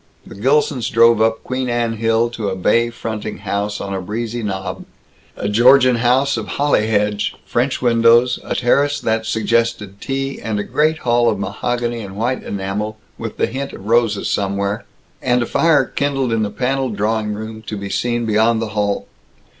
The 0.25 0.33
Gilsons 0.33 0.89
drove 0.89 1.21
up 1.21 1.43
Queen 1.43 1.69
Anne 1.69 1.97
Hill 1.97 2.31
to 2.31 2.49
a 2.49 2.55
bay 2.55 2.89
fronting 2.89 3.37
house 3.37 3.79
on 3.79 3.93
a 3.93 4.01
breezy 4.01 4.41
knob 4.41 4.83
a 5.37 5.47
Georgian 5.47 5.97
house 5.97 6.37
of 6.37 6.47
holly 6.57 6.87
hedge, 6.87 7.35
French 7.45 7.83
windows, 7.83 8.39
a 8.43 8.55
terrace 8.55 8.99
that 8.99 9.27
suggested 9.27 10.01
tea, 10.01 10.41
and 10.41 10.59
a 10.59 10.63
great 10.63 10.97
hall 10.97 11.29
of 11.29 11.37
mahogany 11.37 11.99
and 12.01 12.15
white 12.15 12.41
enamel 12.41 12.97
with 13.19 13.37
the 13.37 13.45
hint 13.45 13.73
of 13.73 13.85
roses 13.85 14.27
somewhere, 14.27 14.85
and 15.21 15.43
a 15.43 15.45
fire 15.45 15.85
kindled 15.85 16.33
in 16.33 16.41
the 16.41 16.49
paneled 16.49 16.95
drawing 16.97 17.35
room 17.35 17.61
to 17.67 17.77
be 17.77 17.91
seen 17.91 18.25
beyond 18.25 18.59
the 18.59 18.69
hall. 18.69 19.05